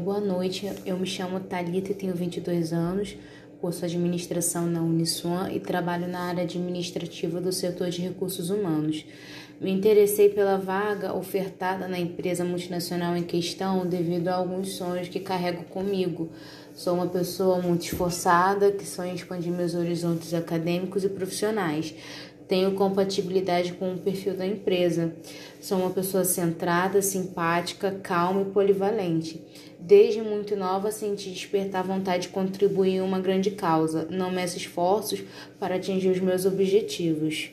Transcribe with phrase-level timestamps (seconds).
[0.00, 0.66] Boa noite.
[0.86, 3.18] Eu me chamo Thalita e tenho 22 anos,
[3.60, 9.04] curso administração na Uniswan e trabalho na área administrativa do setor de recursos humanos.
[9.60, 15.20] Me interessei pela vaga ofertada na empresa multinacional em questão devido a alguns sonhos que
[15.20, 16.30] carrego comigo.
[16.74, 21.94] Sou uma pessoa muito esforçada que sonha expandir meus horizontes acadêmicos e profissionais.
[22.50, 25.14] Tenho compatibilidade com o perfil da empresa.
[25.60, 29.40] Sou uma pessoa centrada, simpática, calma e polivalente.
[29.78, 34.08] Desde muito nova senti despertar vontade de contribuir em uma grande causa.
[34.10, 35.22] Não meço esforços
[35.60, 37.52] para atingir os meus objetivos.